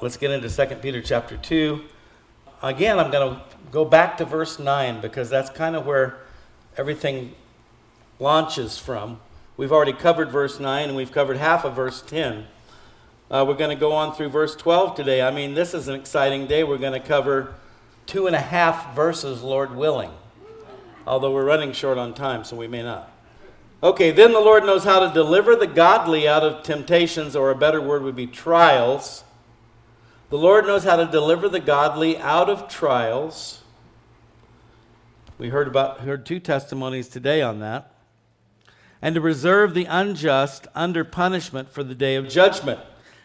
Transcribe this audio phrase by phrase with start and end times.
[0.00, 1.82] Let's get into 2 Peter chapter 2.
[2.62, 6.18] Again, I'm going to go back to verse 9 because that's kind of where
[6.76, 7.34] everything
[8.20, 9.18] launches from.
[9.56, 12.46] We've already covered verse 9 and we've covered half of verse 10.
[13.28, 15.20] Uh, we're going to go on through verse 12 today.
[15.20, 16.62] I mean, this is an exciting day.
[16.62, 17.54] We're going to cover
[18.06, 20.12] two and a half verses, Lord willing.
[21.08, 23.10] Although we're running short on time, so we may not.
[23.82, 27.56] Okay, then the Lord knows how to deliver the godly out of temptations, or a
[27.56, 29.24] better word would be trials.
[30.30, 33.62] The Lord knows how to deliver the godly out of trials.
[35.38, 37.94] We heard about heard two testimonies today on that.
[39.00, 42.78] And to reserve the unjust under punishment for the day of judgment.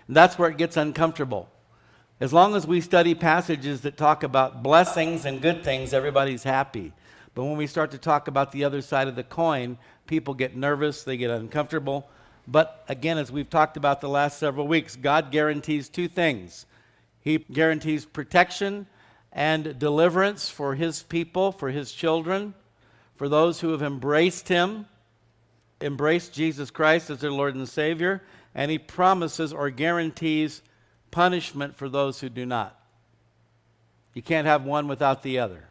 [0.08, 1.50] And that's where it gets uncomfortable.
[2.22, 6.94] As long as we study passages that talk about blessings and good things, everybody's happy.
[7.36, 9.78] But when we start to talk about the other side of the coin,
[10.08, 12.08] people get nervous, they get uncomfortable.
[12.48, 16.66] But again, as we've talked about the last several weeks, God guarantees two things
[17.24, 18.88] He guarantees protection
[19.32, 22.54] and deliverance for His people, for His children,
[23.16, 24.86] for those who have embraced Him,
[25.82, 28.22] embraced Jesus Christ as their Lord and Savior
[28.56, 30.62] and he promises or guarantees
[31.12, 32.80] punishment for those who do not.
[34.14, 35.66] You can't have one without the other.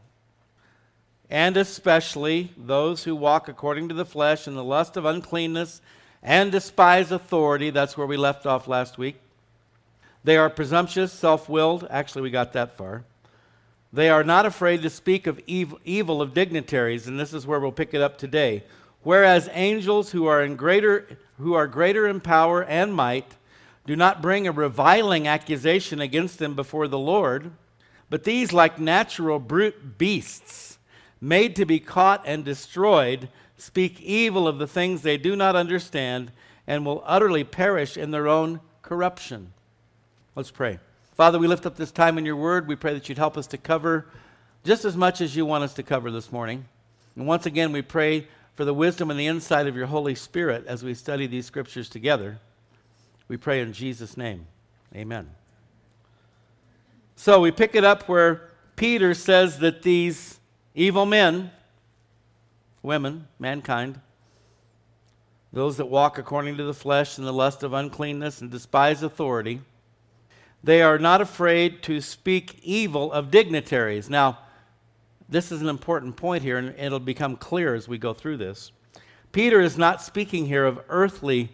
[1.31, 5.81] And especially those who walk according to the flesh in the lust of uncleanness
[6.23, 7.71] and despise authority.
[7.71, 9.22] That's where we left off last week.
[10.25, 11.87] They are presumptuous, self willed.
[11.91, 13.05] Actually, we got that far.
[13.93, 17.73] They are not afraid to speak of evil, of dignitaries, and this is where we'll
[17.73, 18.65] pick it up today.
[19.03, 23.37] Whereas angels who are in greater who are greater in power and might
[23.85, 27.51] do not bring a reviling accusation against them before the Lord,
[28.09, 30.79] but these like natural brute beasts
[31.21, 36.31] made to be caught and destroyed speak evil of the things they do not understand
[36.67, 39.53] and will utterly perish in their own corruption.
[40.35, 40.79] Let's pray.
[41.15, 42.67] Father, we lift up this time in your word.
[42.67, 44.07] We pray that you'd help us to cover
[44.65, 46.65] just as much as you want us to cover this morning.
[47.17, 50.65] And once again, we pray for the wisdom and the insight of your Holy Spirit
[50.67, 52.39] as we study these scriptures together.
[53.29, 54.47] We pray in Jesus' name.
[54.95, 55.29] Amen.
[57.15, 60.41] So we pick it up where Peter says that these
[60.75, 61.51] evil men,
[62.83, 64.01] women, mankind,
[65.53, 69.61] those that walk according to the flesh and the lust of uncleanness and despise authority,
[70.65, 74.09] they are not afraid to speak evil of dignitaries.
[74.09, 74.39] Now,
[75.29, 78.71] this is an important point here, and it'll become clear as we go through this.
[79.33, 81.51] Peter is not speaking here of earthly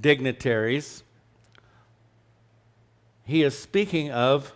[0.00, 1.02] dignitaries,
[3.24, 4.54] he is speaking of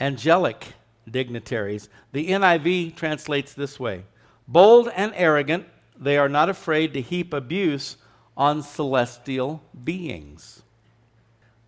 [0.00, 0.72] angelic
[1.10, 1.90] dignitaries.
[2.12, 4.04] The NIV translates this way
[4.48, 5.66] Bold and arrogant,
[5.98, 7.96] they are not afraid to heap abuse
[8.36, 10.62] on celestial beings.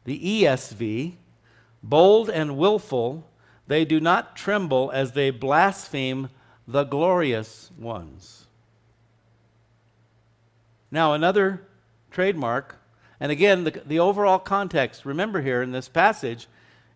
[0.09, 1.17] The ESV,
[1.83, 3.29] bold and willful,
[3.67, 6.31] they do not tremble as they blaspheme
[6.67, 8.47] the glorious ones.
[10.91, 11.61] Now, another
[12.11, 12.77] trademark,
[13.21, 16.49] and again, the, the overall context, remember here in this passage,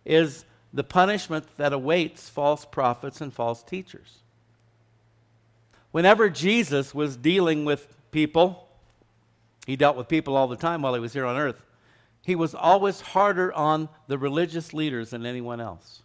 [0.05, 4.23] is the punishment that awaits false prophets and false teachers.
[5.91, 8.69] Whenever Jesus was dealing with people,
[9.67, 11.63] he dealt with people all the time while he was here on earth,
[12.23, 16.03] he was always harder on the religious leaders than anyone else.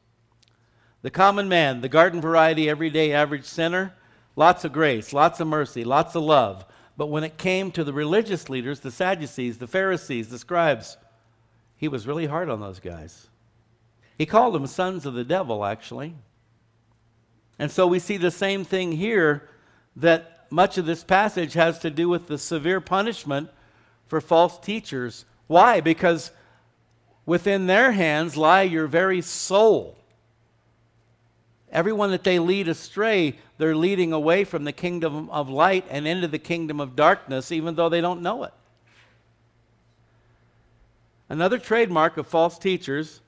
[1.03, 3.95] The common man, the garden variety, everyday average sinner,
[4.35, 6.67] lots of grace, lots of mercy, lots of love.
[6.97, 10.97] But when it came to the religious leaders, the Sadducees, the Pharisees, the scribes,
[11.77, 13.29] he was really hard on those guys.
[14.17, 16.17] He called them sons of the devil, actually.
[17.61, 19.49] And so we see the same thing here
[19.95, 23.51] that much of this passage has to do with the severe punishment
[24.07, 25.25] for false teachers.
[25.49, 25.81] Why?
[25.81, 26.31] Because
[27.27, 29.97] within their hands lie your very soul.
[31.71, 36.29] Everyone that they lead astray, they're leading away from the kingdom of light and into
[36.29, 38.53] the kingdom of darkness, even though they don't know it.
[41.29, 43.21] Another trademark of false teachers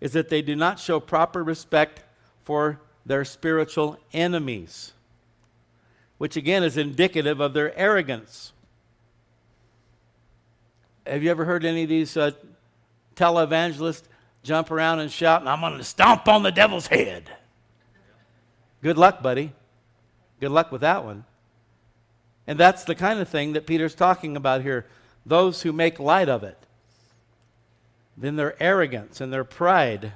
[0.00, 2.02] is that they do not show proper respect
[2.42, 4.92] for their spiritual enemies,
[6.18, 8.52] which again is indicative of their arrogance.
[11.06, 12.32] Have you ever heard any of these uh,
[13.14, 14.04] televangelists
[14.42, 17.30] jump around and shout, I'm going to stomp on the devil's head?
[18.82, 19.52] Good luck, buddy.
[20.40, 21.24] Good luck with that one.
[22.46, 24.86] And that's the kind of thing that Peter's talking about here
[25.24, 26.56] those who make light of it.
[28.16, 30.12] Then their arrogance and their pride.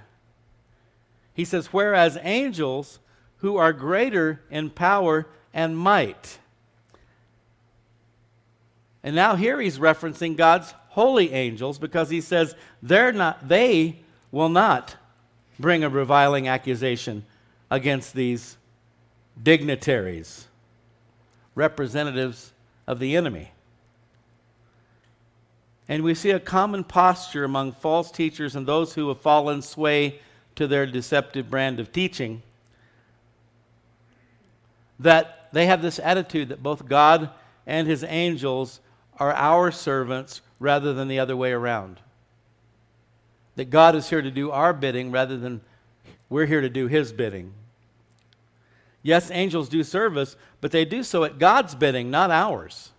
[1.35, 3.01] He says, whereas angels
[3.39, 6.39] who are greater in power and might.
[9.03, 13.97] And now here he's referencing God's holy angels because he says they're not they
[14.31, 14.97] will not
[15.59, 17.25] bring a reviling accusation
[17.71, 18.57] against these
[19.41, 20.47] dignitaries,
[21.55, 22.53] representatives
[22.87, 23.53] of the enemy.
[25.89, 30.21] And we see a common posture among false teachers and those who have fallen sway
[30.55, 32.43] to their deceptive brand of teaching
[34.99, 37.31] that they have this attitude that both God
[37.67, 38.81] and his angels
[39.19, 41.99] are our servants rather than the other way around.
[43.57, 45.63] That God is here to do our bidding rather than
[46.29, 47.53] we're here to do his bidding.
[49.03, 52.91] Yes, angels do service, but they do so at God's bidding, not ours.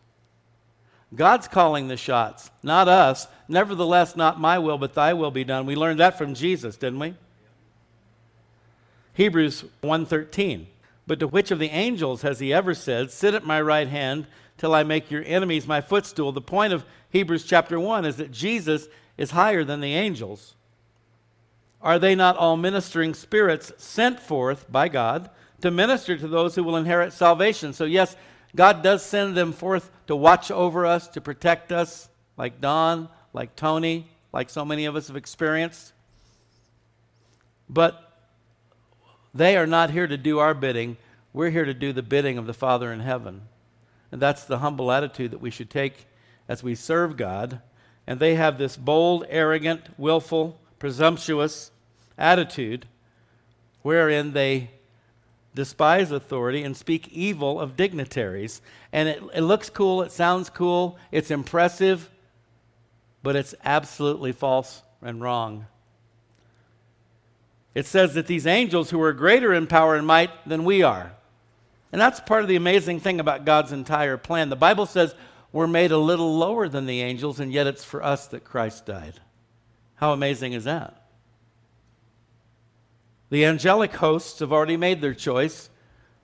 [1.14, 3.28] God's calling the shots, not us.
[3.48, 5.66] Nevertheless, not my will, but thy will be done.
[5.66, 7.16] We learned that from Jesus, didn't we?
[9.14, 10.68] Hebrews 1:13.
[11.06, 14.26] But to which of the angels has he ever said, "Sit at my right hand
[14.62, 16.32] till I make your enemies my footstool"?
[16.32, 18.88] The point of Hebrews chapter 1 is that Jesus
[19.18, 20.54] is higher than the angels.
[21.82, 25.32] Are they not all ministering spirits sent forth by God
[25.62, 27.74] to minister to those who will inherit salvation?
[27.74, 28.16] So yes,
[28.56, 33.56] God does send them forth to watch over us, to protect us, like Don, like
[33.56, 35.94] Tony, like so many of us have experienced.
[37.68, 38.00] But
[39.34, 40.98] they are not here to do our bidding.
[41.34, 43.48] We're here to do the bidding of the Father in heaven.
[44.12, 46.08] And that's the humble attitude that we should take
[46.48, 47.62] as we serve God.
[48.06, 51.72] And they have this bold, arrogant, willful, presumptuous
[52.18, 52.88] attitude
[53.82, 54.70] wherein they
[55.54, 58.62] despise authority and speak evil of dignitaries.
[58.92, 62.10] And it, it looks cool, it sounds cool, it's impressive,
[63.24, 65.68] but it's absolutely false and wrong.
[67.74, 71.14] It says that these angels who are greater in power and might than we are.
[71.92, 74.50] And that's part of the amazing thing about God's entire plan.
[74.50, 75.14] The Bible says
[75.52, 78.86] we're made a little lower than the angels, and yet it's for us that Christ
[78.86, 79.20] died.
[79.96, 81.02] How amazing is that?
[83.30, 85.70] The angelic hosts have already made their choice.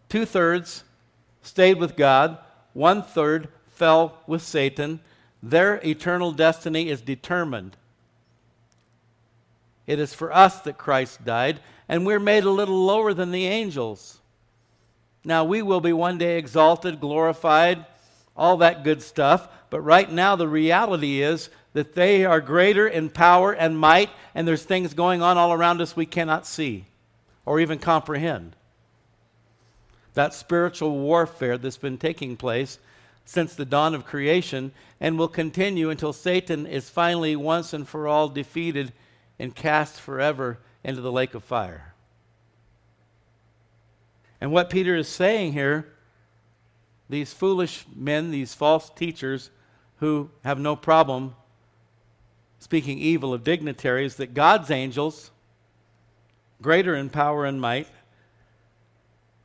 [0.09, 0.83] Two thirds
[1.41, 2.37] stayed with God,
[2.73, 4.99] one third fell with Satan.
[5.43, 7.77] Their eternal destiny is determined.
[9.85, 13.45] It is for us that Christ died, and we're made a little lower than the
[13.45, 14.19] angels.
[15.23, 17.85] Now, we will be one day exalted, glorified,
[18.37, 23.09] all that good stuff, but right now the reality is that they are greater in
[23.09, 26.85] power and might, and there's things going on all around us we cannot see
[27.45, 28.55] or even comprehend.
[30.13, 32.79] That spiritual warfare that's been taking place
[33.25, 38.07] since the dawn of creation and will continue until Satan is finally once and for
[38.07, 38.93] all defeated
[39.37, 41.93] and cast forever into the lake of fire.
[44.39, 45.93] And what Peter is saying here,
[47.09, 49.49] these foolish men, these false teachers
[49.97, 51.35] who have no problem
[52.59, 55.31] speaking evil of dignitaries, that God's angels
[56.61, 57.87] greater in power and might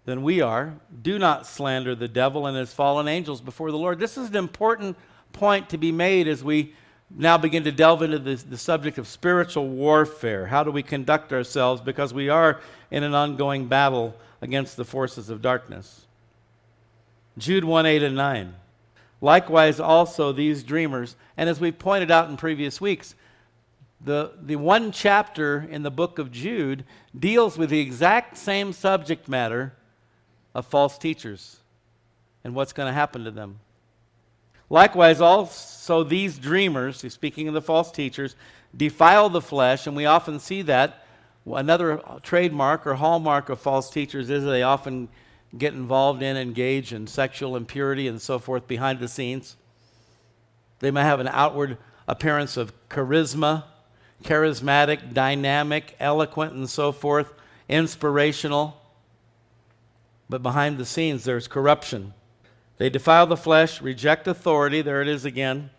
[0.04, 3.98] than we are, do not slander the devil and his fallen angels before the Lord.
[3.98, 4.96] This is an important
[5.32, 6.74] point to be made as we
[7.16, 10.46] now begin to delve into the, the subject of spiritual warfare.
[10.46, 11.80] How do we conduct ourselves?
[11.80, 12.60] Because we are
[12.90, 16.06] in an ongoing battle against the forces of darkness.
[17.38, 18.54] Jude 1 8 and 9.
[19.20, 23.14] Likewise, also these dreamers, and as we pointed out in previous weeks,
[24.04, 26.84] the, the one chapter in the book of Jude
[27.16, 29.74] deals with the exact same subject matter
[30.54, 31.58] of false teachers
[32.42, 33.60] and what's going to happen to them.
[34.72, 38.34] Likewise, also these dreamers, speaking of the false teachers,
[38.74, 41.04] defile the flesh, and we often see that.
[41.44, 45.10] Another trademark or hallmark of false teachers is they often
[45.58, 49.58] get involved in, engage in sexual impurity and so forth behind the scenes.
[50.78, 51.76] They may have an outward
[52.08, 53.64] appearance of charisma,
[54.24, 57.34] charismatic, dynamic, eloquent, and so forth,
[57.68, 58.80] inspirational.
[60.30, 62.14] But behind the scenes, there's corruption.
[62.82, 64.82] They defile the flesh, reject authority.
[64.82, 65.70] There it is again.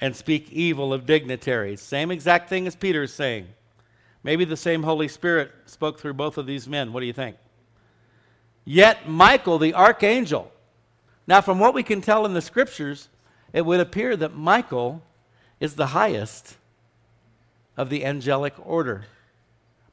[0.00, 1.82] And speak evil of dignitaries.
[1.82, 3.48] Same exact thing as Peter is saying.
[4.22, 6.94] Maybe the same Holy Spirit spoke through both of these men.
[6.94, 7.36] What do you think?
[8.64, 10.50] Yet Michael, the archangel.
[11.26, 13.10] Now, from what we can tell in the scriptures,
[13.52, 15.02] it would appear that Michael
[15.60, 16.56] is the highest
[17.76, 19.04] of the angelic order.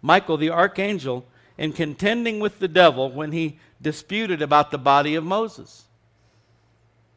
[0.01, 1.25] Michael, the archangel,
[1.57, 5.85] in contending with the devil when he disputed about the body of Moses.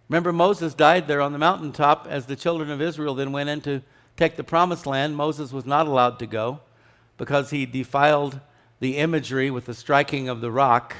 [0.09, 3.61] Remember, Moses died there on the mountaintop as the children of Israel then went in
[3.63, 3.83] to
[4.17, 5.17] take the promised land.
[5.17, 6.61] Moses was not allowed to go
[7.17, 8.41] because he defiled
[8.79, 10.95] the imagery with the striking of the rock.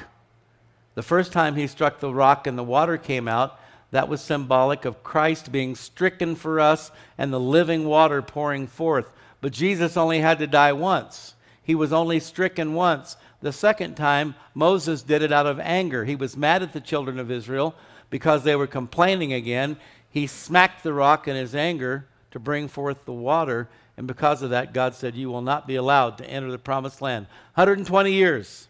[0.95, 3.59] The first time he struck the rock and the water came out,
[3.91, 9.09] that was symbolic of Christ being stricken for us and the living water pouring forth.
[9.39, 11.35] But Jesus only had to die once.
[11.63, 13.15] He was only stricken once.
[13.41, 16.05] The second time, Moses did it out of anger.
[16.05, 17.75] He was mad at the children of Israel
[18.09, 19.77] because they were complaining again.
[20.09, 23.69] He smacked the rock in his anger to bring forth the water.
[23.95, 27.01] And because of that, God said, You will not be allowed to enter the promised
[27.01, 27.27] land.
[27.55, 28.67] 120 years.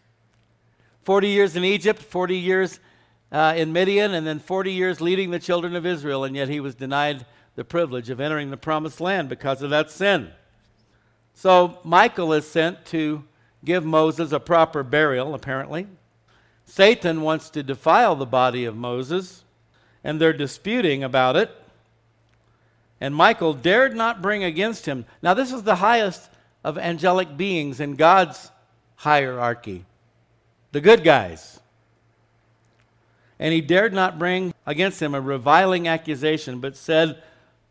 [1.03, 2.79] 40 years in Egypt, 40 years
[3.31, 6.25] uh, in Midian, and then 40 years leading the children of Israel.
[6.25, 9.89] And yet he was denied the privilege of entering the promised land because of that
[9.89, 10.31] sin.
[11.33, 13.24] So Michael is sent to
[13.63, 15.87] give Moses a proper burial, apparently.
[16.65, 19.43] Satan wants to defile the body of Moses,
[20.03, 21.51] and they're disputing about it.
[22.99, 25.05] And Michael dared not bring against him.
[25.21, 26.29] Now, this is the highest
[26.63, 28.51] of angelic beings in God's
[28.95, 29.85] hierarchy
[30.71, 31.59] the good guys.
[33.39, 37.21] And he dared not bring against him a reviling accusation, but said,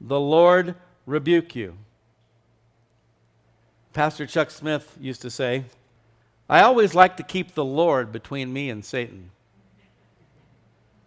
[0.01, 0.75] The Lord
[1.07, 1.77] rebuke you.
[3.97, 5.65] Pastor Chuck Smith used to say,
[6.51, 9.31] I always like to keep the Lord between me and Satan.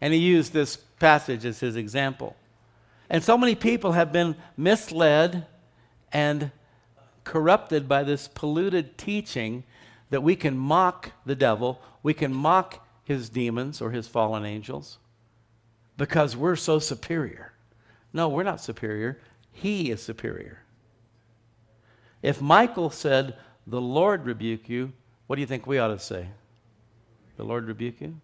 [0.01, 2.35] And he used this passage as his example.
[3.07, 5.45] And so many people have been misled
[6.11, 6.49] and
[7.25, 9.65] corrupted by this polluted teaching
[10.09, 14.97] that we can mock the devil, we can mock his demons or his fallen angels
[15.95, 17.53] because we're so superior.
[18.13, 19.19] No, we're not superior.
[19.51, 20.63] He is superior.
[22.21, 23.35] If Michael said,
[23.65, 24.93] The Lord rebuke you,
[25.27, 26.27] what do you think we ought to say?
[27.37, 28.19] The Lord rebuke you?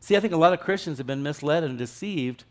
[0.00, 2.44] See, I think a lot of Christians have been misled and deceived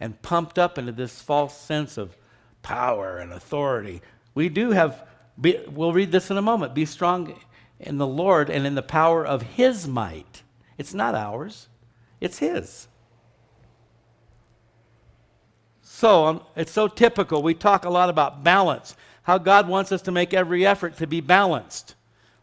[0.00, 2.16] and pumped up into this false sense of
[2.62, 4.02] power and authority.
[4.34, 5.06] We do have,
[5.40, 7.38] be, we'll read this in a moment, be strong
[7.80, 10.42] in the Lord and in the power of His might.
[10.76, 11.68] It's not ours,
[12.20, 12.88] it's His.
[15.82, 17.42] So um, it's so typical.
[17.42, 18.96] We talk a lot about balance,
[19.28, 21.94] how God wants us to make every effort to be balanced.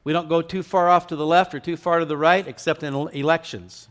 [0.03, 2.47] We don't go too far off to the left or too far to the right,
[2.47, 3.89] except in elections.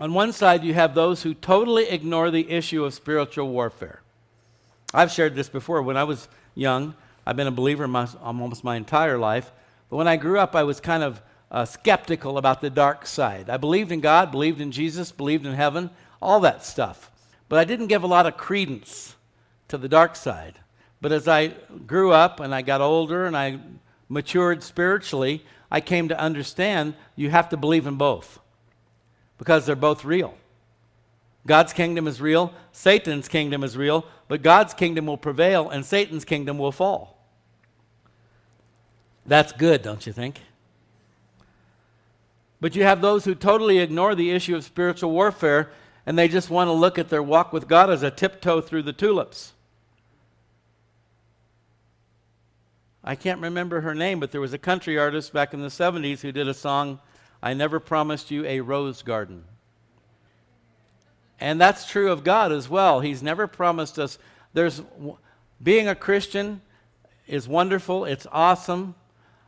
[0.00, 4.00] On one side, you have those who totally ignore the issue of spiritual warfare.
[4.92, 5.82] I've shared this before.
[5.82, 9.52] When I was young, I've been a believer my, almost my entire life.
[9.88, 13.50] But when I grew up, I was kind of uh, skeptical about the dark side.
[13.50, 17.09] I believed in God, believed in Jesus, believed in heaven, all that stuff.
[17.50, 19.16] But I didn't give a lot of credence
[19.68, 20.60] to the dark side.
[21.00, 21.48] But as I
[21.84, 23.58] grew up and I got older and I
[24.08, 28.38] matured spiritually, I came to understand you have to believe in both
[29.36, 30.34] because they're both real.
[31.44, 36.24] God's kingdom is real, Satan's kingdom is real, but God's kingdom will prevail and Satan's
[36.24, 37.18] kingdom will fall.
[39.26, 40.40] That's good, don't you think?
[42.60, 45.72] But you have those who totally ignore the issue of spiritual warfare
[46.06, 48.82] and they just want to look at their walk with God as a tiptoe through
[48.82, 49.52] the tulips.
[53.02, 56.20] I can't remember her name, but there was a country artist back in the 70s
[56.20, 57.00] who did a song,
[57.42, 59.44] I Never Promised You a Rose Garden.
[61.40, 63.00] And that's true of God as well.
[63.00, 64.18] He's never promised us
[64.52, 64.82] there's
[65.62, 66.60] being a Christian
[67.26, 68.94] is wonderful, it's awesome,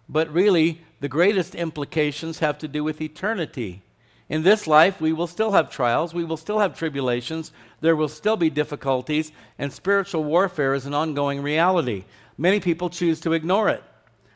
[0.09, 3.83] but really the greatest implications have to do with eternity.
[4.29, 8.09] In this life, we will still have trials, we will still have tribulations, there will
[8.09, 12.05] still be difficulties, and spiritual warfare is an ongoing reality.
[12.39, 13.83] Many people choose to ignore it.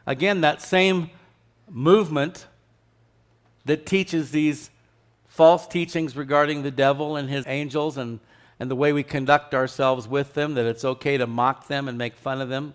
[0.06, 1.10] Again, that same
[1.68, 2.46] movement
[3.64, 4.70] that teaches these
[5.26, 8.20] false teachings regarding the devil and his angels and,
[8.60, 11.98] and the way we conduct ourselves with them, that it's okay to mock them and
[11.98, 12.74] make fun of them.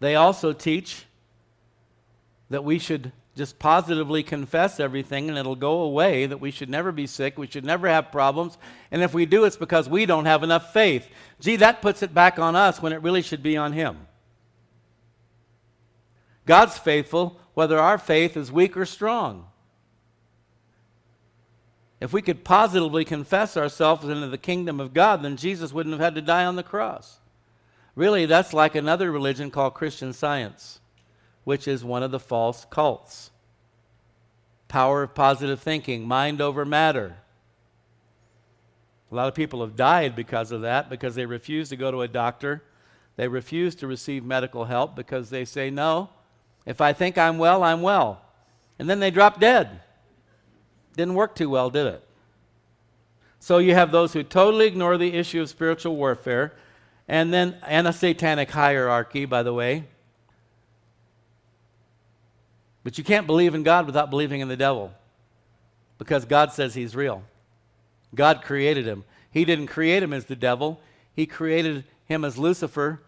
[0.00, 1.04] They also teach
[2.50, 6.90] that we should just positively confess everything and it'll go away, that we should never
[6.90, 8.56] be sick, we should never have problems.
[8.90, 11.06] And if we do, it's because we don't have enough faith.
[11.38, 14.06] Gee, that puts it back on us when it really should be on Him.
[16.46, 19.46] God's faithful whether our faith is weak or strong.
[22.00, 26.00] If we could positively confess ourselves into the kingdom of God, then Jesus wouldn't have
[26.00, 27.18] had to die on the cross.
[27.94, 30.80] Really, that's like another religion called Christian Science
[31.46, 33.30] which is one of the false cults.
[34.66, 37.18] Power of positive thinking, mind over matter.
[39.12, 42.02] A lot of people have died because of that, because they refuse to go to
[42.02, 42.64] a doctor.
[43.14, 46.10] They refuse to receive medical help because they say, no,
[46.66, 48.22] if I think I'm well, I'm well.
[48.80, 49.82] And then they drop dead.
[50.96, 52.04] Didn't work too well, did it?
[53.38, 56.56] So you have those who totally ignore the issue of spiritual warfare,
[57.06, 59.84] and then, and a satanic hierarchy, by the way.
[62.86, 64.92] But you can't believe in God without believing in the devil.
[65.98, 67.24] because God says he's real.
[68.14, 69.02] God created him.
[69.28, 70.80] He didn't create him as the devil,
[71.12, 73.02] he created him as Lucifer,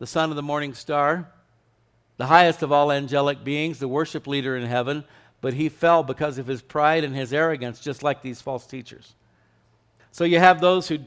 [0.00, 1.30] the son of the morning star,
[2.16, 5.04] the highest of all angelic beings, the worship leader in heaven,
[5.40, 9.14] but he fell because of his pride and his arrogance, just like these false teachers.
[10.10, 10.98] So you have those who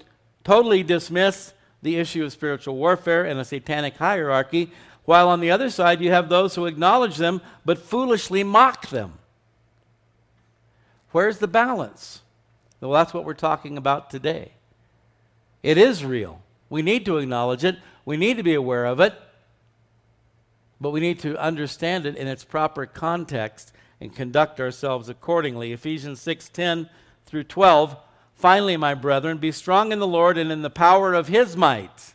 [0.45, 4.71] totally dismiss the issue of spiritual warfare and a satanic hierarchy,
[5.05, 9.13] while on the other side you have those who acknowledge them but foolishly mock them.
[11.11, 12.21] Where's the balance?
[12.81, 14.51] Well, that's what we're talking about today.
[15.63, 16.41] It is real.
[16.69, 19.13] We need to acknowledge it, we need to be aware of it,
[20.81, 23.71] but we need to understand it in its proper context
[24.01, 25.71] and conduct ourselves accordingly.
[25.71, 26.89] Ephesians 6:10
[27.25, 27.97] through 12.
[28.35, 32.14] Finally, my brethren, be strong in the Lord and in the power of his might.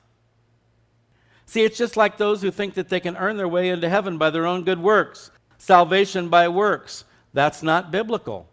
[1.51, 4.19] See, it's just like those who think that they can earn their way into heaven
[4.19, 7.03] by their own good works, salvation by works.
[7.33, 8.49] That's not biblical.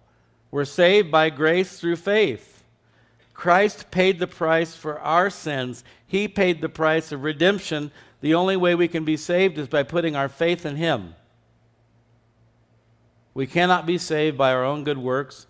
[0.50, 2.64] We're saved by grace through faith.
[3.36, 5.84] Christ paid the price for our sins.
[6.08, 7.92] He paid the price of redemption.
[8.22, 11.14] The only way we can be saved is by putting our faith in Him.
[13.36, 15.46] We cannot be saved by our own good works,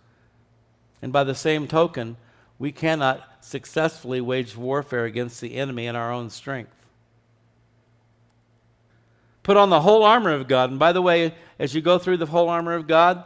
[1.01, 2.17] and by the same token,
[2.59, 6.73] we cannot successfully wage warfare against the enemy in our own strength.
[9.47, 10.69] Put on the whole armor of God.
[10.69, 13.23] And by the way, as you go through the whole armor of God,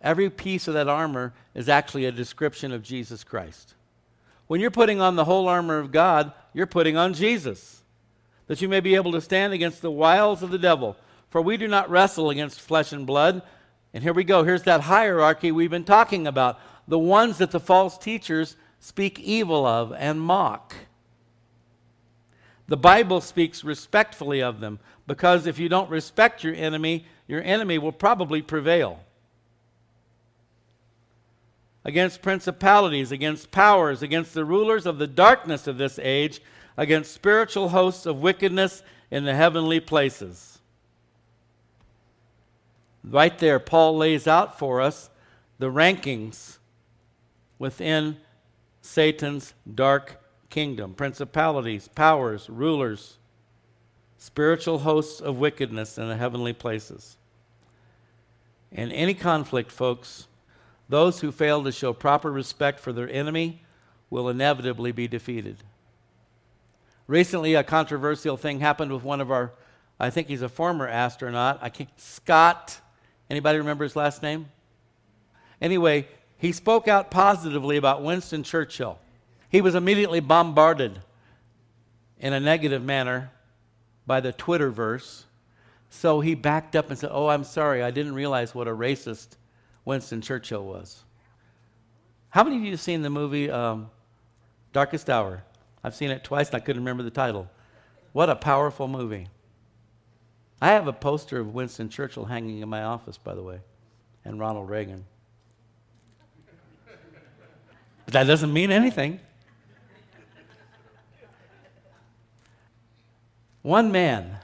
[0.00, 3.74] Every piece of that armor is actually a description of Jesus Christ.
[4.46, 7.82] When you're putting on the whole armor of God, you're putting on Jesus,
[8.46, 10.96] that you may be able to stand against the wiles of the devil.
[11.30, 13.42] For we do not wrestle against flesh and blood.
[13.92, 14.44] And here we go.
[14.44, 19.66] Here's that hierarchy we've been talking about the ones that the false teachers speak evil
[19.66, 20.74] of and mock.
[22.68, 27.78] The Bible speaks respectfully of them because if you don't respect your enemy, your enemy
[27.78, 29.00] will probably prevail
[31.84, 36.42] against principalities, against powers, against the rulers of the darkness of this age,
[36.76, 40.58] against spiritual hosts of wickedness in the heavenly places.
[43.02, 45.08] Right there, Paul lays out for us
[45.58, 46.58] the rankings
[47.58, 48.18] within
[48.82, 53.18] Satan's dark kingdom principalities, powers, rulers,
[54.16, 57.16] spiritual hosts of wickedness in the heavenly places.
[58.70, 60.26] In any conflict, folks,
[60.88, 63.62] those who fail to show proper respect for their enemy
[64.10, 65.58] will inevitably be defeated.
[67.06, 69.52] Recently, a controversial thing happened with one of our,
[69.98, 71.58] I think he's a former astronaut.
[71.62, 72.80] I can't, Scott.
[73.30, 74.46] Anybody remember his last name?
[75.60, 76.06] Anyway,
[76.36, 78.98] he spoke out positively about Winston Churchill.
[79.48, 81.00] He was immediately bombarded
[82.18, 83.30] in a negative manner
[84.06, 85.24] by the Twitterverse.
[85.90, 89.36] So he backed up and said, Oh, I'm sorry, I didn't realize what a racist
[89.84, 91.02] Winston Churchill was.
[92.30, 93.90] How many of you have seen the movie um,
[94.72, 95.44] Darkest Hour?
[95.82, 97.48] I've seen it twice and I couldn't remember the title.
[98.12, 99.28] What a powerful movie.
[100.60, 103.60] I have a poster of Winston Churchill hanging in my office, by the way,
[104.24, 105.04] and Ronald Reagan.
[108.04, 109.20] But that doesn't mean anything.
[113.62, 114.38] One man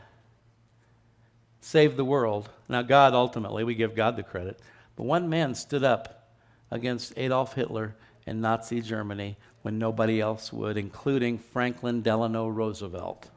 [1.60, 2.48] saved the world.
[2.68, 4.60] Now, God ultimately, we give God the credit.
[4.96, 6.28] But one man stood up
[6.70, 7.96] against Adolf Hitler
[8.26, 13.30] in Nazi Germany when nobody else would, including Franklin Delano Roosevelt.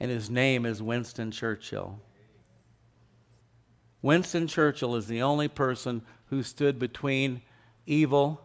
[0.00, 2.00] And his name is Winston Churchill.
[4.02, 7.42] Winston Churchill is the only person who stood between
[7.86, 8.40] evil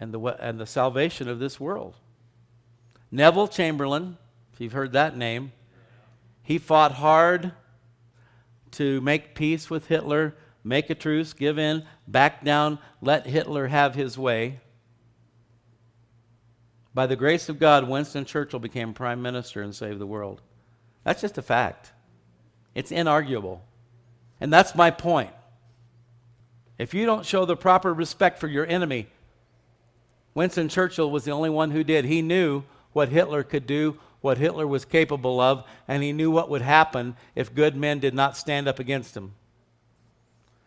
[0.00, 1.94] and the, and the salvation of this world.
[3.10, 4.18] Neville Chamberlain,
[4.56, 5.52] if you've heard that name,
[6.42, 7.52] he fought hard
[8.72, 10.34] to make peace with Hitler
[10.66, 14.58] make a truce, give in, back down, let Hitler have his way.
[16.92, 20.42] By the grace of God, Winston Churchill became prime minister and saved the world.
[21.04, 21.92] That's just a fact.
[22.74, 23.60] It's inarguable.
[24.40, 25.30] And that's my point.
[26.78, 29.06] If you don't show the proper respect for your enemy,
[30.34, 32.06] Winston Churchill was the only one who did.
[32.06, 36.50] He knew what Hitler could do, what Hitler was capable of, and he knew what
[36.50, 39.32] would happen if good men did not stand up against him.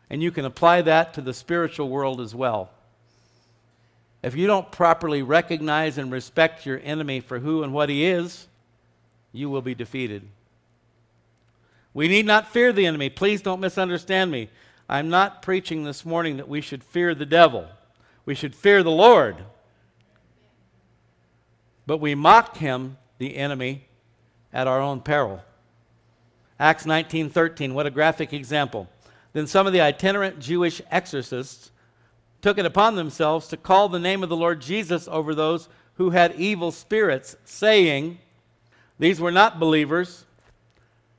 [0.10, 2.72] And you can apply that to the spiritual world as well.
[4.22, 8.48] If you don't properly recognize and respect your enemy for who and what he is,
[9.32, 10.24] you will be defeated.
[11.94, 13.10] We need not fear the enemy.
[13.10, 14.50] Please don't misunderstand me.
[14.88, 17.68] I'm not preaching this morning that we should fear the devil.
[18.26, 19.38] We should fear the Lord.
[21.86, 23.88] But we mock him, the enemy,
[24.52, 25.44] at our own peril.
[26.60, 28.90] Acts 19:13, what a graphic example.
[29.34, 31.72] Then some of the itinerant Jewish exorcists
[32.42, 36.10] took it upon themselves to call the name of the Lord Jesus over those who
[36.10, 38.18] had evil spirits, saying,
[38.98, 40.26] These were not believers,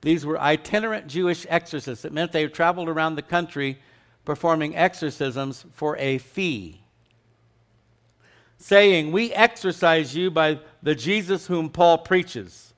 [0.00, 2.04] these were itinerant Jewish exorcists.
[2.04, 3.78] It meant they traveled around the country
[4.24, 6.79] performing exorcisms for a fee.
[8.60, 12.74] Saying, We exorcise you by the Jesus whom Paul preaches.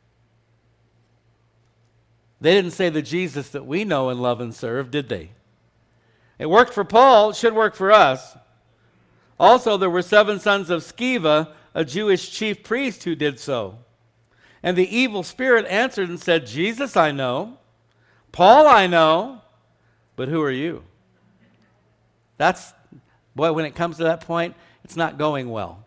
[2.40, 5.32] They didn't say the Jesus that we know and love and serve, did they?
[6.38, 8.36] It worked for Paul, it should work for us.
[9.38, 13.78] Also, there were seven sons of Sceva, a Jewish chief priest, who did so.
[14.62, 17.58] And the evil spirit answered and said, Jesus I know,
[18.30, 19.42] Paul I know,
[20.14, 20.84] but who are you?
[22.38, 22.72] That's,
[23.34, 25.84] boy, when it comes to that point, it's not going well.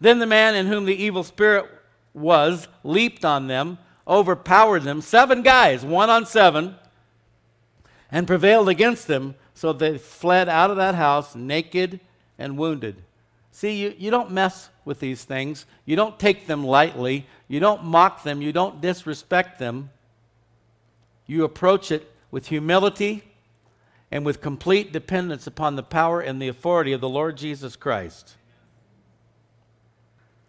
[0.00, 1.66] Then the man in whom the evil spirit
[2.14, 6.76] was leaped on them, overpowered them, seven guys, one on seven,
[8.10, 12.00] and prevailed against them, so they fled out of that house naked
[12.38, 13.02] and wounded.
[13.50, 15.66] See, you, you don't mess with these things.
[15.84, 17.26] You don't take them lightly.
[17.48, 18.40] You don't mock them.
[18.40, 19.90] You don't disrespect them.
[21.26, 23.24] You approach it with humility
[24.10, 28.36] and with complete dependence upon the power and the authority of the Lord Jesus Christ.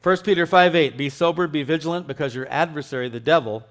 [0.01, 3.65] 1 Peter 5 8, be sober, be vigilant, because your adversary, the devil,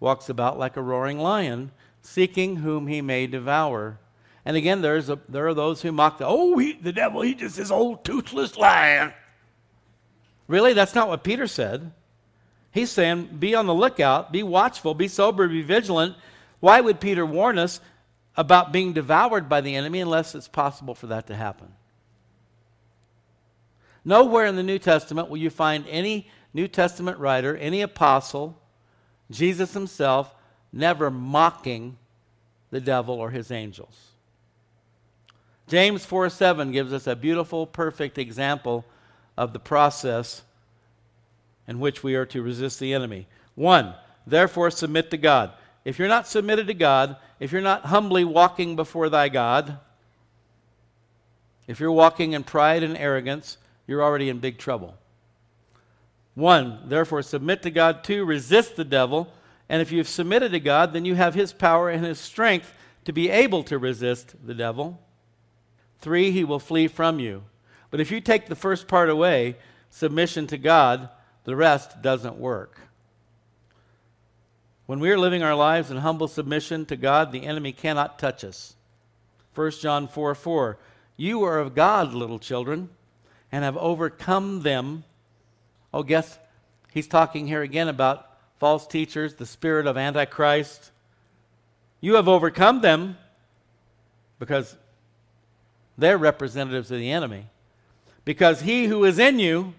[0.00, 3.98] walks about like a roaring lion, seeking whom he may devour.
[4.46, 7.34] And again, there's a, there are those who mock the, oh, he, the devil, he
[7.34, 9.12] just this old toothless lion.
[10.46, 10.72] Really?
[10.72, 11.92] That's not what Peter said.
[12.70, 16.16] He's saying, be on the lookout, be watchful, be sober, be vigilant.
[16.60, 17.80] Why would Peter warn us
[18.36, 21.68] about being devoured by the enemy unless it's possible for that to happen?
[24.04, 28.60] Nowhere in the New Testament will you find any New Testament writer, any apostle,
[29.30, 30.34] Jesus himself,
[30.72, 31.96] never mocking
[32.70, 34.08] the devil or his angels.
[35.66, 38.84] James 4 7 gives us a beautiful, perfect example
[39.36, 40.42] of the process
[41.66, 43.26] in which we are to resist the enemy.
[43.54, 43.94] One,
[44.26, 45.52] therefore submit to God.
[45.84, 49.78] If you're not submitted to God, if you're not humbly walking before thy God,
[51.66, 54.96] if you're walking in pride and arrogance, you're already in big trouble.
[56.34, 58.02] One, therefore submit to God.
[58.02, 59.32] Two, resist the devil.
[59.68, 63.12] And if you've submitted to God, then you have his power and his strength to
[63.12, 65.00] be able to resist the devil.
[66.00, 67.44] Three, he will flee from you.
[67.90, 69.56] But if you take the first part away,
[69.90, 71.08] submission to God,
[71.44, 72.80] the rest doesn't work.
[74.86, 78.44] When we are living our lives in humble submission to God, the enemy cannot touch
[78.44, 78.74] us.
[79.54, 80.78] 1 John 4 4.
[81.16, 82.90] You are of God, little children,
[83.50, 85.04] and have overcome them.
[85.92, 86.38] Oh, guess
[86.92, 90.90] he's talking here again about false teachers, the spirit of Antichrist.
[92.00, 93.16] You have overcome them
[94.38, 94.76] because
[95.96, 97.46] they're representatives of the enemy.
[98.24, 99.74] Because he who is in you,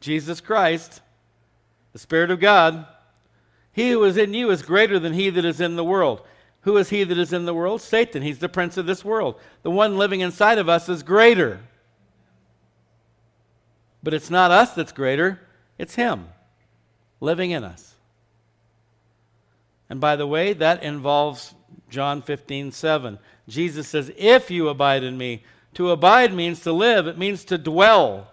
[0.00, 1.00] Jesus Christ,
[1.92, 2.86] the Spirit of God,
[3.72, 6.22] he who is in you is greater than he that is in the world.
[6.62, 7.80] Who is he that is in the world?
[7.80, 8.22] Satan.
[8.22, 9.36] He's the prince of this world.
[9.62, 11.60] The one living inside of us is greater.
[14.02, 15.40] But it's not us that's greater,
[15.78, 16.28] it's him
[17.20, 17.94] living in us.
[19.88, 21.54] And by the way, that involves
[21.88, 23.18] John 15, 7.
[23.48, 27.58] Jesus says, If you abide in me, to abide means to live, it means to
[27.58, 28.28] dwell.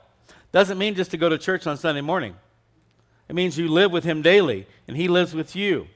[0.51, 2.35] Doesn't mean just to go to church on Sunday morning.
[3.29, 5.87] It means you live with him daily, and he lives with you.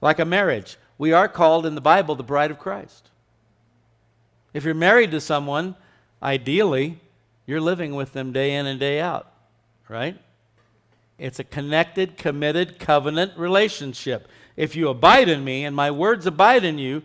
[0.00, 3.10] Like a marriage, we are called in the Bible the bride of Christ.
[4.54, 5.74] If you're married to someone,
[6.22, 7.00] ideally,
[7.46, 9.32] you're living with them day in and day out,
[9.88, 10.16] right?
[11.18, 14.28] It's a connected, committed, covenant relationship.
[14.56, 17.02] If you abide in me and my words abide in you,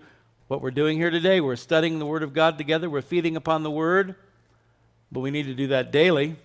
[0.47, 3.63] what we're doing here today, we're studying the Word of God together, we're feeding upon
[3.63, 4.15] the Word,
[5.11, 6.35] but we need to do that daily.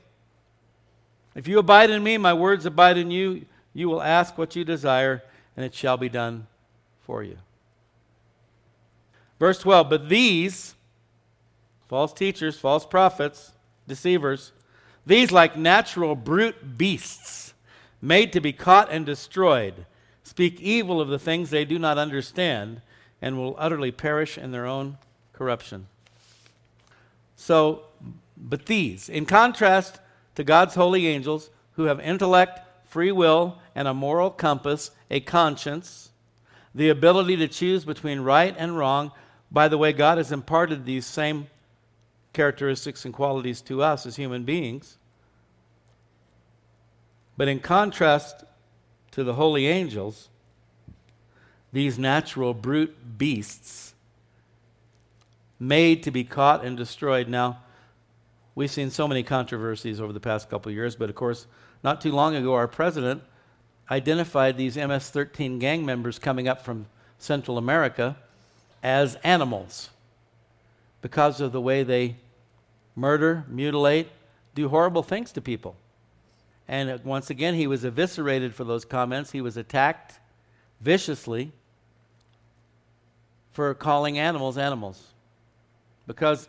[1.34, 4.64] If you abide in me, my words abide in you, you will ask what you
[4.64, 5.22] desire,
[5.56, 6.46] and it shall be done
[7.00, 7.38] for you.
[9.38, 10.74] Verse 12, but these,
[11.88, 13.52] false teachers, false prophets,
[13.86, 14.52] deceivers,
[15.06, 17.54] these like natural brute beasts,
[18.02, 19.86] made to be caught and destroyed,
[20.22, 22.82] speak evil of the things they do not understand,
[23.22, 24.98] and will utterly perish in their own
[25.32, 25.86] corruption.
[27.36, 27.82] So,
[28.36, 30.00] but these, in contrast
[30.40, 36.12] to God's holy angels who have intellect, free will, and a moral compass, a conscience,
[36.74, 39.12] the ability to choose between right and wrong,
[39.50, 41.48] by the way, God has imparted these same
[42.32, 44.96] characteristics and qualities to us as human beings.
[47.36, 48.42] But in contrast
[49.10, 50.30] to the holy angels,
[51.70, 53.92] these natural brute beasts
[55.58, 57.28] made to be caught and destroyed.
[57.28, 57.58] Now,
[58.54, 61.46] we've seen so many controversies over the past couple years, but of course,
[61.82, 63.22] not too long ago, our president
[63.90, 66.86] identified these MS 13 gang members coming up from
[67.18, 68.16] Central America
[68.82, 69.90] as animals
[71.02, 72.16] because of the way they
[72.94, 74.08] murder, mutilate,
[74.54, 75.76] do horrible things to people.
[76.68, 79.32] And uh, once again, he was eviscerated for those comments.
[79.32, 80.20] He was attacked
[80.80, 81.52] viciously
[83.52, 85.12] for calling animals animals.
[86.06, 86.48] Because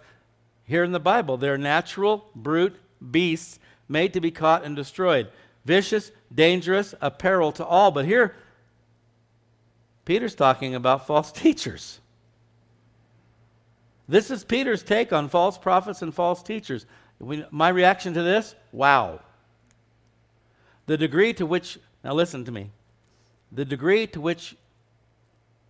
[0.72, 2.78] here in the Bible, they're natural, brute
[3.12, 5.28] beasts made to be caught and destroyed.
[5.66, 7.92] Vicious, dangerous, a peril to all.
[7.92, 8.34] But here,
[10.06, 12.00] Peter's talking about false teachers.
[14.08, 16.86] This is Peter's take on false prophets and false teachers.
[17.20, 19.20] We, my reaction to this wow.
[20.86, 22.72] The degree to which, now listen to me,
[23.52, 24.56] the degree to which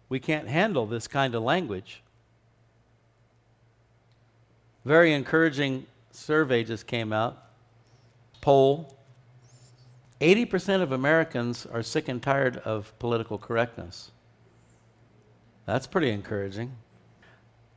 [0.10, 2.01] we can't handle this kind of language.
[4.86, 7.38] Very encouraging survey just came out,
[8.42, 8.98] poll.
[10.20, 14.12] 80% of Americans are sick and tired of political correctness.
[15.66, 16.72] That's pretty encouraging.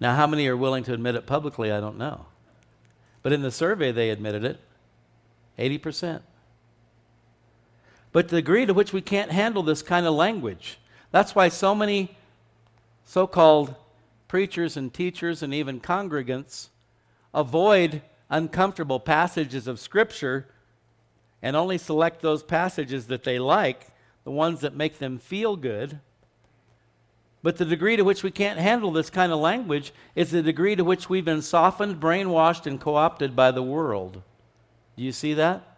[0.01, 2.27] Now, how many are willing to admit it publicly, I don't know.
[3.23, 4.61] But in the survey, they admitted it
[5.59, 6.21] 80%.
[8.13, 10.79] But the degree to which we can't handle this kind of language,
[11.11, 12.17] that's why so many
[13.05, 13.75] so called
[14.29, 16.69] preachers and teachers and even congregants
[17.35, 20.47] avoid uncomfortable passages of Scripture
[21.43, 23.89] and only select those passages that they like,
[24.25, 26.01] the ones that make them feel good
[27.45, 30.75] but the degree to which we can't handle this kind of language is the degree
[30.77, 34.23] to which we've been softened, brainwashed, and co opted by the world.
[34.97, 35.77] Do you see that?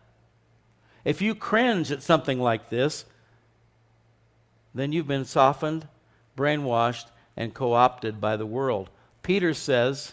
[1.04, 3.04] If you cringe at something like this,
[4.76, 5.88] then you've been softened,
[6.36, 8.88] brainwashed, and co opted by the world.
[9.24, 10.12] Peter says,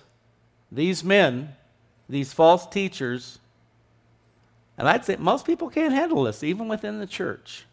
[0.74, 1.56] These men,
[2.10, 3.38] these false teachers,
[4.78, 7.66] and I'd say most people can't handle this, even within the church.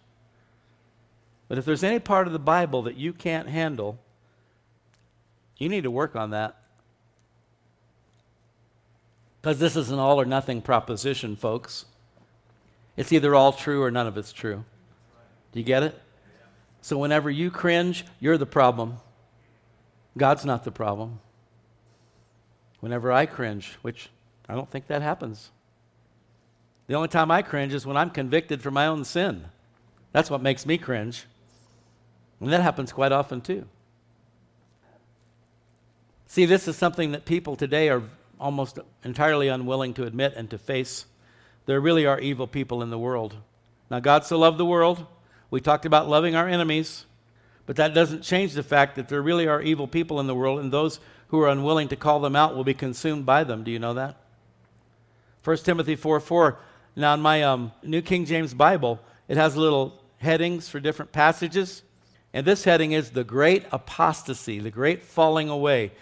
[1.49, 3.99] But if there's any part of the Bible that you can't handle,
[5.57, 6.57] you need to work on that.
[9.41, 11.87] Because this is an all or nothing proposition, folks.
[12.99, 14.65] It's either all true or none of it's true.
[15.53, 15.99] Do you get it?
[16.83, 18.99] So whenever you cringe, you're the problem.
[20.19, 21.21] God's not the problem.
[22.81, 24.11] Whenever I cringe, which
[24.49, 25.51] I don't think that happens.
[26.87, 29.45] The only time I cringe is when I'm convicted for my own sin.
[30.13, 31.27] That's what makes me cringe.
[32.41, 33.67] And that happens quite often too.
[36.27, 38.03] See, this is something that people today are
[38.41, 41.05] almost entirely unwilling to admit and to face.
[41.67, 43.37] There really are evil people in the world.
[43.91, 45.07] Now, God so loved the world.
[45.51, 47.05] We talked about loving our enemies,
[47.67, 50.61] but that doesn't change the fact that there really are evil people in the world,
[50.61, 53.63] and those who are unwilling to call them out will be consumed by them.
[53.63, 54.17] Do you know that?
[55.45, 56.59] 1 Timothy 4 4.
[56.97, 61.83] Now, in my um, New King James Bible, it has little headings for different passages.
[62.33, 65.93] And this heading is the great apostasy, the great falling away.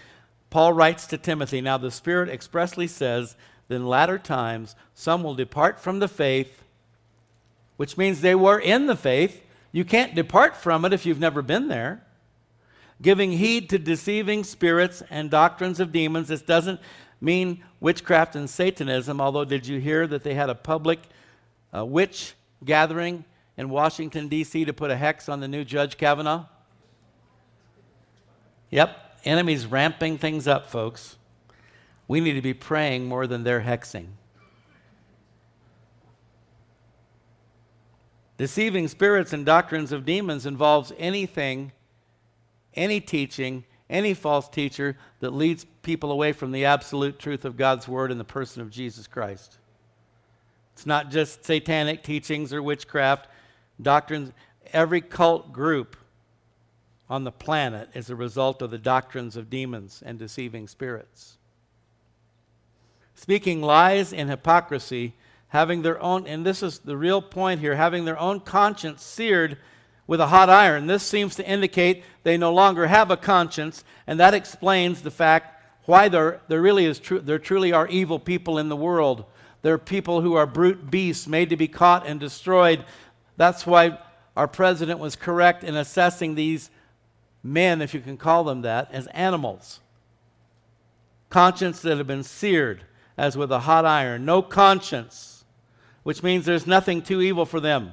[0.51, 3.37] Paul writes to Timothy Now the Spirit expressly says
[3.69, 6.63] that in latter times some will depart from the faith,
[7.77, 9.43] which means they were in the faith.
[9.73, 12.03] You can't depart from it if you've never been there.
[13.01, 16.29] Giving heed to deceiving spirits and doctrines of demons.
[16.29, 16.81] This doesn't
[17.21, 21.01] mean witchcraft and Satanism, although, did you hear that they had a public
[21.75, 22.35] uh, witch
[22.65, 23.25] gathering
[23.57, 24.65] in Washington, D.C.
[24.65, 26.47] to put a hex on the new Judge Kavanaugh?
[28.71, 31.17] Yep, enemies ramping things up, folks.
[32.07, 34.09] We need to be praying more than they're hexing.
[38.39, 41.73] Deceiving spirits and doctrines of demons involves anything,
[42.79, 47.87] any teaching, any false teacher that leads people away from the absolute truth of God's
[47.87, 49.59] word in the person of Jesus Christ.
[50.73, 53.29] It's not just satanic teachings or witchcraft
[53.83, 54.33] doctrines,
[54.73, 55.97] every cult group
[57.11, 61.39] on the planet is a result of the doctrines of demons and deceiving spirits.
[63.15, 65.15] Speaking lies and hypocrisy,
[65.49, 69.59] having their own, and this is the real point here, having their own conscience seared
[70.09, 70.89] with a hot iron.
[70.89, 75.55] This seems to indicate they no longer have a conscience, and that explains the fact
[75.85, 79.25] why there, there really is true, there truly are evil people in the world.
[79.63, 82.85] There are people who are brute beasts made to be caught and destroyed
[83.39, 83.99] that's why
[84.37, 86.71] our president was correct in assessing these
[87.43, 89.81] men, if you can call them that, as animals.
[91.31, 92.83] Conscience that have been seared
[93.17, 94.25] as with a hot iron.
[94.25, 95.45] No conscience,
[96.03, 97.93] which means there's nothing too evil for them,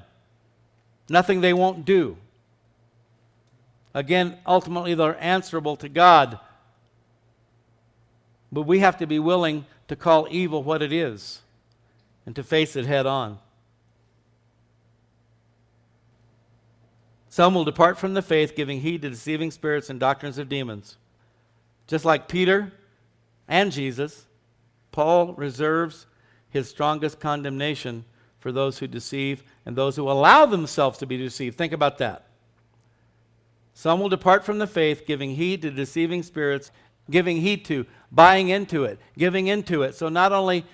[1.09, 2.17] nothing they won't do.
[3.93, 6.39] Again, ultimately, they're answerable to God.
[8.51, 11.41] But we have to be willing to call evil what it is
[12.25, 13.39] and to face it head on.
[17.29, 20.97] Some will depart from the faith, giving heed to deceiving spirits and doctrines of demons.
[21.87, 22.71] Just like Peter
[23.47, 24.25] and Jesus,
[24.91, 26.05] Paul reserves
[26.49, 28.05] his strongest condemnation
[28.39, 31.57] for those who deceive and those who allow themselves to be deceived.
[31.57, 32.27] Think about that.
[33.73, 36.71] Some will depart from the faith, giving heed to deceiving spirits,
[37.09, 39.95] giving heed to, buying into it, giving into it.
[39.95, 40.65] So not only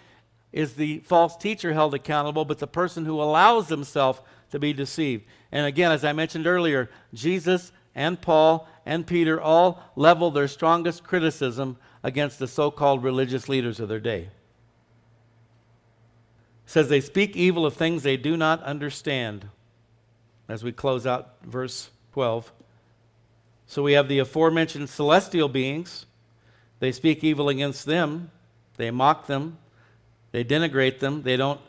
[0.51, 5.25] is the false teacher held accountable, but the person who allows himself to be deceived.
[5.51, 11.03] And again, as I mentioned earlier, Jesus and Paul and Peter all level their strongest
[11.03, 14.29] criticism against the so called religious leaders of their day.
[16.71, 19.49] Says they speak evil of things they do not understand.
[20.47, 22.49] As we close out verse 12.
[23.67, 26.05] So we have the aforementioned celestial beings.
[26.79, 28.31] They speak evil against them,
[28.77, 29.57] they mock them,
[30.31, 31.59] they denigrate them, they don't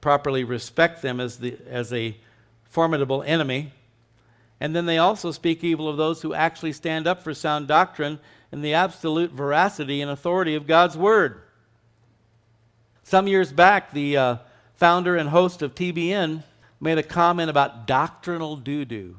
[0.00, 2.16] properly respect them as, the, as a
[2.64, 3.70] formidable enemy.
[4.58, 8.18] And then they also speak evil of those who actually stand up for sound doctrine
[8.50, 11.42] and the absolute veracity and authority of God's Word.
[13.04, 14.36] Some years back, the uh,
[14.78, 16.44] founder and host of TBN
[16.80, 19.16] made a comment about doctrinal doo doo.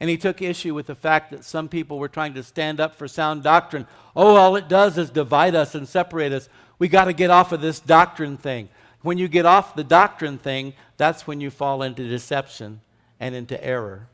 [0.00, 2.94] And he took issue with the fact that some people were trying to stand up
[2.94, 3.86] for sound doctrine.
[4.16, 6.48] Oh, all it does is divide us and separate us.
[6.78, 8.68] We got to get off of this doctrine thing.
[9.02, 12.80] When you get off the doctrine thing, that's when you fall into deception
[13.20, 14.08] and into error.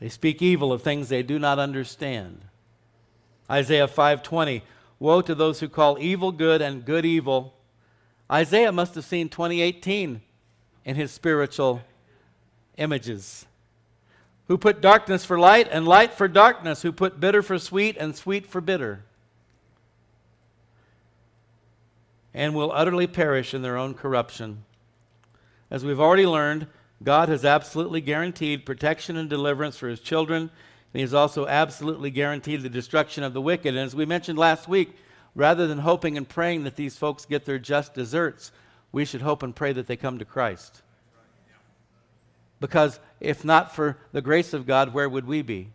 [0.00, 2.44] They speak evil of things they do not understand.
[3.50, 4.62] Isaiah 5:20
[5.00, 7.54] Woe to those who call evil good and good evil.
[8.30, 10.20] Isaiah must have seen 2018
[10.84, 11.82] in his spiritual
[12.76, 13.46] images.
[14.48, 18.16] Who put darkness for light and light for darkness, who put bitter for sweet and
[18.16, 19.04] sweet for bitter.
[22.38, 24.64] and will utterly perish in their own corruption.
[25.72, 26.68] As we've already learned,
[27.02, 30.50] God has absolutely guaranteed protection and deliverance for his children, and
[30.92, 33.74] he has also absolutely guaranteed the destruction of the wicked.
[33.74, 34.94] And as we mentioned last week,
[35.38, 38.50] rather than hoping and praying that these folks get their just deserts,
[38.90, 40.82] we should hope and pray that they come to Christ.
[42.58, 45.68] Because if not for the grace of God, where would we be?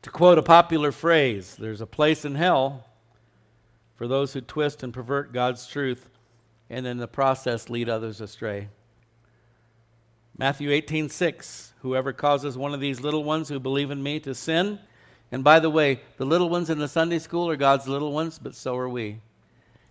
[0.00, 2.86] To quote a popular phrase, there's a place in hell
[3.94, 6.08] for those who twist and pervert God's truth
[6.70, 8.68] and in the process lead others astray.
[10.38, 11.74] Matthew 18, 6.
[11.86, 14.80] Whoever causes one of these little ones who believe in me to sin,
[15.30, 18.40] and by the way, the little ones in the Sunday school are God's little ones,
[18.40, 19.20] but so are we.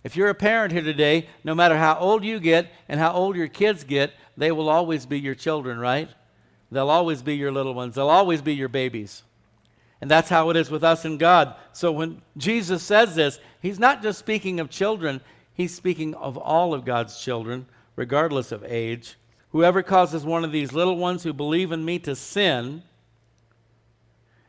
[0.04, 3.34] If you're a parent here today, no matter how old you get and how old
[3.34, 6.10] your kids get, they will always be your children, right?
[6.70, 7.94] They'll always be your little ones.
[7.94, 9.22] They'll always be your babies.
[10.02, 11.56] And that's how it is with us and God.
[11.72, 15.22] So when Jesus says this, he's not just speaking of children,
[15.54, 17.64] he's speaking of all of God's children,
[17.96, 19.16] regardless of age.
[19.52, 22.82] Whoever causes one of these little ones who believe in me to sin,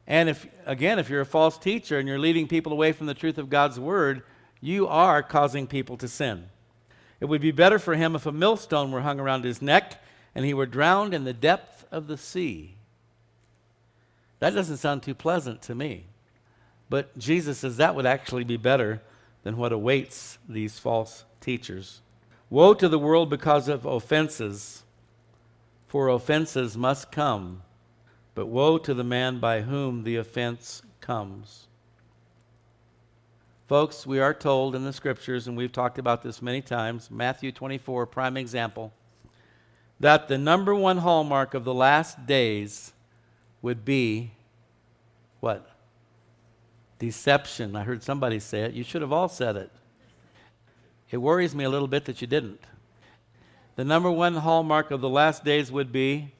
[0.05, 3.13] and if again, if you're a false teacher and you're leading people away from the
[3.13, 4.23] truth of God's word,
[4.61, 6.45] you are causing people to sin.
[7.19, 10.01] It would be better for him if a millstone were hung around his neck
[10.35, 12.75] and he were drowned in the depth of the sea.
[14.39, 16.05] That doesn't sound too pleasant to me.
[16.89, 19.01] But Jesus says that would actually be better
[19.43, 22.01] than what awaits these false teachers.
[22.49, 24.83] Woe to the world because of offenses,
[25.87, 27.63] for offenses must come,
[28.35, 31.67] but woe to the man by whom the offense comes.
[33.67, 37.51] Folks, we are told in the scriptures, and we've talked about this many times, Matthew
[37.51, 38.93] 24, prime example,
[39.99, 42.93] that the number one hallmark of the last days
[43.61, 44.31] would be
[45.39, 45.69] what?
[46.99, 47.75] Deception.
[47.75, 48.73] I heard somebody say it.
[48.73, 49.71] You should have all said it.
[51.09, 52.61] It worries me a little bit that you didn't.
[53.77, 56.33] The number one hallmark of the last days would be.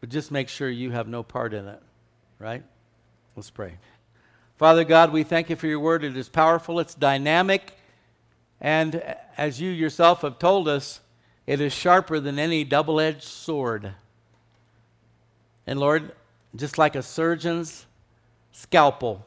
[0.00, 1.82] But just make sure you have no part in it,
[2.38, 2.62] right?
[3.34, 3.78] Let's pray.
[4.58, 6.04] Father God, we thank you for your word.
[6.04, 7.72] It is powerful, it's dynamic,
[8.60, 9.02] and
[9.38, 11.00] as you yourself have told us,
[11.46, 13.94] it is sharper than any double edged sword.
[15.66, 16.12] And Lord,
[16.54, 17.86] just like a surgeon's
[18.52, 19.26] scalpel,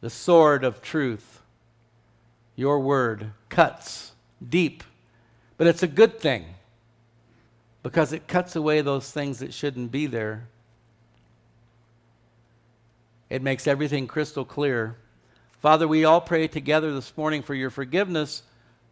[0.00, 1.37] the sword of truth,
[2.58, 4.10] your word cuts
[4.46, 4.82] deep.
[5.56, 6.44] But it's a good thing
[7.84, 10.48] because it cuts away those things that shouldn't be there.
[13.30, 14.96] It makes everything crystal clear.
[15.60, 18.42] Father, we all pray together this morning for your forgiveness.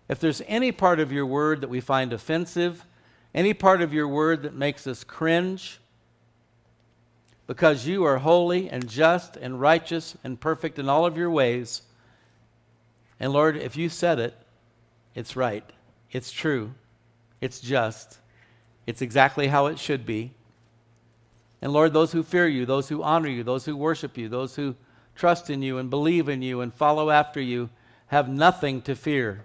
[0.09, 2.85] If there's any part of your word that we find offensive,
[3.35, 5.81] any part of your word that makes us cringe,
[7.49, 11.83] because you are holy and just and righteous and perfect in all of your ways.
[13.19, 14.35] And Lord, if you said it,
[15.15, 15.65] it's right,
[16.11, 16.75] it's true,
[17.41, 18.19] it's just,
[18.87, 20.33] it's exactly how it should be.
[21.63, 24.57] And Lord, those who fear you, those who honor you, those who worship you, those
[24.57, 24.77] who
[25.15, 27.71] trust in you and believe in you and follow after you
[28.09, 29.45] have nothing to fear.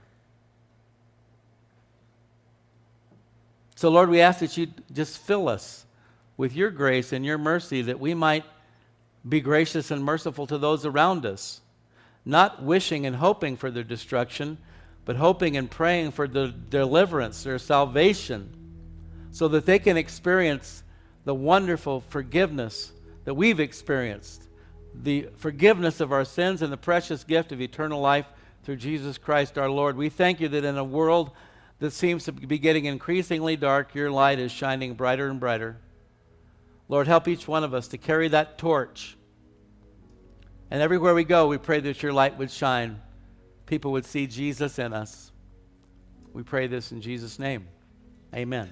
[3.75, 5.85] So, Lord, we ask that you just fill us
[6.37, 8.45] with your grace and your mercy that we might
[9.27, 11.61] be gracious and merciful to those around us,
[12.25, 14.57] not wishing and hoping for their destruction,
[15.05, 18.55] but hoping and praying for their deliverance, their salvation,
[19.31, 20.83] so that they can experience
[21.25, 22.91] the wonderful forgiveness
[23.23, 24.47] that we've experienced,
[24.93, 28.27] the forgiveness of our sins and the precious gift of eternal life
[28.63, 29.95] through Jesus Christ our Lord.
[29.95, 31.31] We thank you that in a world
[31.79, 35.77] that seems to be getting increasingly dark, your light is shining brighter and brighter.
[36.87, 39.17] Lord, help each one of us to carry that torch.
[40.71, 43.01] And everywhere we go, we pray that your light would shine.
[43.65, 45.31] People would see Jesus in us.
[46.33, 47.67] We pray this in Jesus' name.
[48.33, 48.69] Amen.